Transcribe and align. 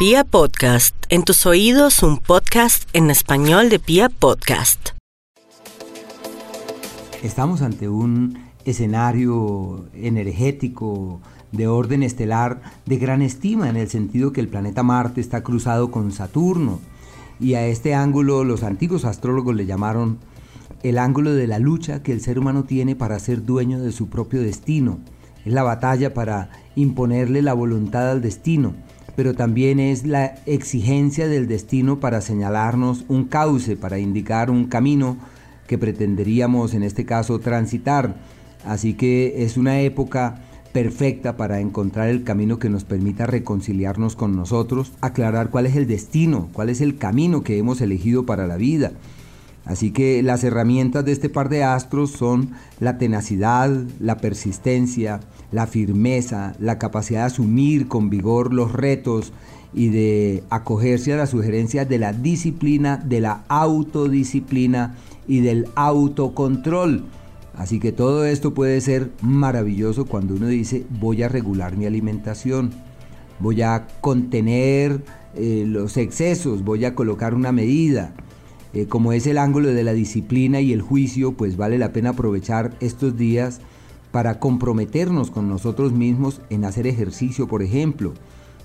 Pia 0.00 0.24
Podcast, 0.24 0.96
en 1.10 1.24
tus 1.24 1.44
oídos 1.44 2.02
un 2.02 2.16
podcast 2.16 2.88
en 2.94 3.10
español 3.10 3.68
de 3.68 3.78
Pia 3.78 4.08
Podcast. 4.08 4.92
Estamos 7.22 7.60
ante 7.60 7.86
un 7.90 8.38
escenario 8.64 9.84
energético 9.92 11.20
de 11.52 11.66
orden 11.66 12.02
estelar 12.02 12.62
de 12.86 12.96
gran 12.96 13.20
estima 13.20 13.68
en 13.68 13.76
el 13.76 13.90
sentido 13.90 14.32
que 14.32 14.40
el 14.40 14.48
planeta 14.48 14.82
Marte 14.82 15.20
está 15.20 15.42
cruzado 15.42 15.90
con 15.90 16.12
Saturno 16.12 16.80
y 17.38 17.52
a 17.52 17.66
este 17.66 17.94
ángulo 17.94 18.42
los 18.42 18.62
antiguos 18.62 19.04
astrólogos 19.04 19.54
le 19.54 19.66
llamaron 19.66 20.18
el 20.82 20.96
ángulo 20.96 21.34
de 21.34 21.46
la 21.46 21.58
lucha 21.58 22.02
que 22.02 22.12
el 22.12 22.22
ser 22.22 22.38
humano 22.38 22.64
tiene 22.64 22.96
para 22.96 23.18
ser 23.18 23.44
dueño 23.44 23.78
de 23.82 23.92
su 23.92 24.08
propio 24.08 24.40
destino. 24.40 25.00
Es 25.44 25.52
la 25.52 25.62
batalla 25.62 26.14
para 26.14 26.48
imponerle 26.74 27.42
la 27.42 27.52
voluntad 27.52 28.10
al 28.10 28.22
destino, 28.22 28.72
pero 29.16 29.34
también 29.34 29.80
es 29.80 30.06
la 30.06 30.36
exigencia 30.46 31.28
del 31.28 31.48
destino 31.48 32.00
para 32.00 32.20
señalarnos 32.20 33.04
un 33.08 33.24
cauce, 33.24 33.76
para 33.76 33.98
indicar 33.98 34.50
un 34.50 34.66
camino 34.66 35.16
que 35.66 35.78
pretenderíamos 35.78 36.74
en 36.74 36.82
este 36.82 37.04
caso 37.04 37.38
transitar. 37.38 38.16
Así 38.64 38.94
que 38.94 39.44
es 39.44 39.56
una 39.56 39.80
época 39.80 40.42
perfecta 40.72 41.36
para 41.36 41.60
encontrar 41.60 42.08
el 42.08 42.24
camino 42.24 42.58
que 42.58 42.68
nos 42.68 42.84
permita 42.84 43.26
reconciliarnos 43.26 44.16
con 44.16 44.36
nosotros, 44.36 44.92
aclarar 45.00 45.50
cuál 45.50 45.66
es 45.66 45.76
el 45.76 45.86
destino, 45.86 46.48
cuál 46.52 46.68
es 46.68 46.80
el 46.80 46.96
camino 46.96 47.42
que 47.42 47.58
hemos 47.58 47.80
elegido 47.80 48.26
para 48.26 48.46
la 48.46 48.56
vida. 48.56 48.92
Así 49.70 49.92
que 49.92 50.20
las 50.24 50.42
herramientas 50.42 51.04
de 51.04 51.12
este 51.12 51.28
par 51.28 51.48
de 51.48 51.62
astros 51.62 52.10
son 52.10 52.50
la 52.80 52.98
tenacidad, 52.98 53.70
la 54.00 54.16
persistencia, 54.16 55.20
la 55.52 55.68
firmeza, 55.68 56.56
la 56.58 56.76
capacidad 56.76 57.20
de 57.20 57.26
asumir 57.26 57.86
con 57.86 58.10
vigor 58.10 58.52
los 58.52 58.72
retos 58.72 59.32
y 59.72 59.90
de 59.90 60.42
acogerse 60.50 61.12
a 61.12 61.16
las 61.16 61.30
sugerencias 61.30 61.88
de 61.88 61.98
la 61.98 62.12
disciplina, 62.12 62.96
de 62.96 63.20
la 63.20 63.44
autodisciplina 63.46 64.96
y 65.28 65.38
del 65.38 65.68
autocontrol 65.76 67.04
Así 67.60 67.78
que 67.78 67.92
todo 67.92 68.24
esto 68.24 68.54
puede 68.54 68.80
ser 68.80 69.10
maravilloso 69.20 70.06
cuando 70.06 70.34
uno 70.34 70.46
dice 70.46 70.86
voy 70.98 71.22
a 71.22 71.28
regular 71.28 71.76
mi 71.76 71.84
alimentación, 71.84 72.70
voy 73.38 73.62
a 73.62 73.86
contener 74.00 75.02
eh, 75.36 75.64
los 75.66 75.96
excesos, 75.96 76.64
voy 76.64 76.86
a 76.86 76.94
colocar 76.94 77.34
una 77.34 77.52
medida. 77.52 78.14
Eh, 78.72 78.86
como 78.86 79.12
es 79.12 79.26
el 79.26 79.38
ángulo 79.38 79.68
de 79.68 79.82
la 79.82 79.92
disciplina 79.92 80.60
y 80.60 80.72
el 80.72 80.82
juicio, 80.82 81.32
pues 81.32 81.56
vale 81.56 81.78
la 81.78 81.92
pena 81.92 82.10
aprovechar 82.10 82.76
estos 82.80 83.16
días 83.16 83.60
para 84.12 84.38
comprometernos 84.38 85.30
con 85.30 85.48
nosotros 85.48 85.92
mismos 85.92 86.40
en 86.50 86.64
hacer 86.64 86.86
ejercicio, 86.86 87.48
por 87.48 87.62
ejemplo. 87.62 88.14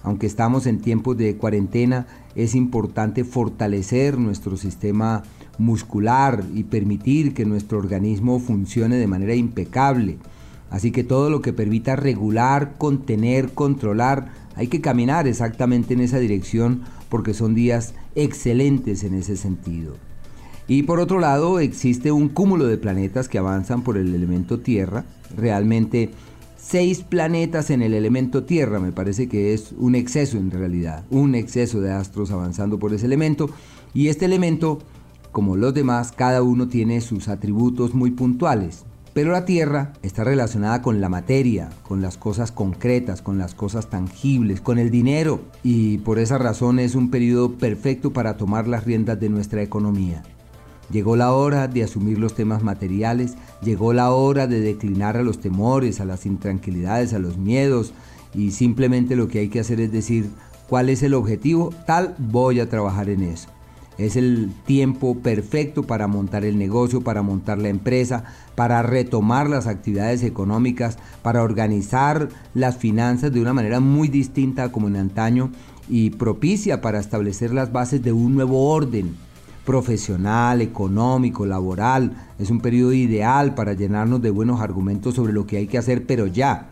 Aunque 0.04 0.28
estamos 0.28 0.68
en 0.68 0.82
tiempos 0.82 1.18
de 1.18 1.36
cuarentena, 1.36 2.06
es 2.36 2.54
importante 2.54 3.24
fortalecer 3.24 4.20
nuestro 4.20 4.58
sistema 4.58 5.24
muscular 5.58 6.44
y 6.54 6.64
permitir 6.64 7.34
que 7.34 7.46
nuestro 7.46 7.80
organismo 7.80 8.40
funcione 8.40 8.98
de 8.98 9.08
manera 9.08 9.34
impecable. 9.34 10.18
Así 10.76 10.92
que 10.92 11.06
todo 11.06 11.30
lo 11.30 11.42
que 11.42 11.54
permita 11.54 11.96
regular, 11.96 12.74
contener, 12.78 13.54
controlar, 13.54 14.34
hay 14.58 14.68
que 14.68 14.82
caminar 14.82 15.26
exactamente 15.26 15.94
en 15.94 16.02
esa 16.02 16.20
dirección 16.20 16.82
porque 17.08 17.34
son 17.34 17.56
días 17.56 17.94
excelentes 18.14 19.06
en 19.06 19.14
ese 19.14 19.38
sentido. 19.38 19.96
Y 20.68 20.84
por 20.84 21.00
otro 21.00 21.22
lado, 21.22 21.62
existe 21.62 22.12
un 22.12 22.28
cúmulo 22.28 22.66
de 22.66 22.78
planetas 22.78 23.30
que 23.30 23.38
avanzan 23.38 23.84
por 23.84 23.96
el 23.96 24.14
elemento 24.14 24.60
Tierra. 24.60 25.06
Realmente 25.38 26.10
seis 26.58 27.04
planetas 27.04 27.70
en 27.70 27.82
el 27.82 27.94
elemento 27.94 28.44
Tierra 28.44 28.82
me 28.82 28.92
parece 28.92 29.30
que 29.30 29.54
es 29.54 29.74
un 29.78 29.96
exceso 29.96 30.38
en 30.38 30.52
realidad, 30.52 31.06
un 31.10 31.36
exceso 31.36 31.80
de 31.80 31.94
astros 31.94 32.32
avanzando 32.32 32.80
por 32.80 32.94
ese 32.94 33.06
elemento. 33.06 33.50
Y 33.94 34.10
este 34.10 34.26
elemento 34.26 34.80
como 35.32 35.56
los 35.56 35.74
demás, 35.74 36.12
cada 36.12 36.42
uno 36.44 36.68
tiene 36.68 37.00
sus 37.00 37.30
atributos 37.30 37.94
muy 37.94 38.12
puntuales. 38.12 38.84
Pero 39.16 39.32
la 39.32 39.46
Tierra 39.46 39.94
está 40.02 40.26
relacionada 40.26 40.82
con 40.82 41.00
la 41.00 41.08
materia, 41.08 41.70
con 41.84 42.02
las 42.02 42.18
cosas 42.18 42.52
concretas, 42.52 43.22
con 43.22 43.38
las 43.38 43.56
cosas 43.56 43.90
tangibles, 43.90 44.60
con 44.60 44.78
el 44.78 44.92
dinero. 44.92 45.40
Y 45.64 46.00
por 46.00 46.20
esa 46.20 46.38
razón 46.38 46.80
es 46.80 46.96
un 46.96 47.10
periodo 47.10 47.54
perfecto 47.54 48.12
para 48.12 48.36
tomar 48.36 48.68
las 48.68 48.84
riendas 48.84 49.18
de 49.18 49.30
nuestra 49.30 49.62
economía. 49.62 50.22
Llegó 50.92 51.16
la 51.16 51.32
hora 51.32 51.70
de 51.70 51.84
asumir 51.84 52.20
los 52.20 52.36
temas 52.36 52.62
materiales, 52.62 53.36
llegó 53.64 53.94
la 53.94 54.12
hora 54.12 54.48
de 54.48 54.60
declinar 54.60 55.16
a 55.16 55.24
los 55.24 55.40
temores, 55.40 56.02
a 56.02 56.06
las 56.06 56.26
intranquilidades, 56.26 57.14
a 57.14 57.20
los 57.20 57.38
miedos 57.38 57.94
y 58.34 58.52
simplemente 58.52 59.16
lo 59.16 59.30
que 59.30 59.40
hay 59.40 59.48
que 59.48 59.62
hacer 59.62 59.80
es 59.80 59.94
decir, 59.94 60.30
¿cuál 60.68 60.90
es 60.90 61.04
el 61.04 61.14
objetivo? 61.14 61.74
Tal, 61.88 62.16
voy 62.18 62.60
a 62.60 62.68
trabajar 62.68 63.10
en 63.10 63.24
eso. 63.24 63.55
Es 63.98 64.16
el 64.16 64.52
tiempo 64.66 65.16
perfecto 65.16 65.84
para 65.84 66.08
montar 66.08 66.44
el 66.44 66.58
negocio, 66.58 67.02
para 67.02 67.22
montar 67.22 67.58
la 67.60 67.70
empresa, 67.70 68.26
para 68.56 68.82
retomar 68.82 69.50
las 69.50 69.68
actividades 69.68 70.24
económicas, 70.24 70.98
para 71.22 71.44
organizar 71.44 72.30
las 72.54 72.78
finanzas 72.78 73.32
de 73.32 73.42
una 73.42 73.54
manera 73.54 73.80
muy 73.80 74.10
distinta 74.10 74.72
como 74.72 74.88
en 74.88 74.98
antaño 74.98 75.52
y 75.88 76.10
propicia 76.12 76.82
para 76.82 77.00
establecer 77.00 77.54
las 77.54 77.72
bases 77.72 78.04
de 78.04 78.12
un 78.12 78.36
nuevo 78.36 78.70
orden 78.70 79.16
profesional, 79.66 80.62
económico, 80.62 81.46
laboral. 81.46 82.12
Es 82.38 82.50
un 82.50 82.60
periodo 82.60 82.94
ideal 82.94 83.56
para 83.56 83.74
llenarnos 83.74 84.22
de 84.22 84.30
buenos 84.30 84.62
argumentos 84.62 85.16
sobre 85.16 85.34
lo 85.34 85.46
que 85.48 85.58
hay 85.58 85.68
que 85.68 85.78
hacer, 85.78 86.06
pero 86.06 86.28
ya. 86.28 86.68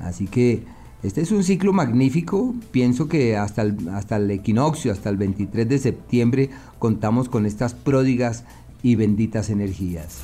Así 0.00 0.26
que 0.26 0.64
este 1.02 1.20
es 1.20 1.32
un 1.32 1.42
ciclo 1.42 1.72
magnífico, 1.72 2.54
pienso 2.70 3.08
que 3.08 3.36
hasta 3.36 3.62
el, 3.62 3.88
hasta 3.88 4.16
el 4.16 4.30
equinoccio, 4.30 4.92
hasta 4.92 5.10
el 5.10 5.16
23 5.16 5.68
de 5.68 5.78
septiembre, 5.78 6.50
contamos 6.78 7.28
con 7.28 7.44
estas 7.44 7.74
pródigas 7.74 8.44
y 8.82 8.94
benditas 8.94 9.50
energías. 9.50 10.20